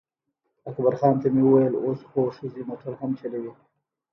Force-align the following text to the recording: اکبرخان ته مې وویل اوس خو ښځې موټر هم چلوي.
اکبرخان 0.69 1.15
ته 1.21 1.27
مې 1.33 1.41
وویل 1.45 1.75
اوس 1.85 1.99
خو 2.09 2.21
ښځې 2.37 2.61
موټر 2.69 2.93
هم 3.01 3.11
چلوي. 3.19 3.51